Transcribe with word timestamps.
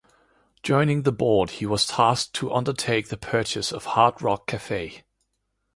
Joining 0.63 1.03
the 1.03 1.11
board, 1.11 1.51
he 1.51 1.67
was 1.67 1.85
tasked 1.85 2.33
to 2.33 2.51
undertake 2.51 3.09
the 3.09 3.17
purchase 3.17 3.71
of 3.71 3.85
Hard 3.85 4.19
Rock 4.23 4.47
Cafe. 4.47 5.03